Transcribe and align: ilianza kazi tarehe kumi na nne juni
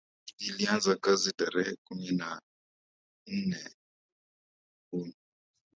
ilianza 0.39 0.95
kazi 0.95 1.31
tarehe 1.37 1.73
kumi 1.83 2.11
na 2.17 2.41
nne 3.27 3.61
juni 4.91 5.15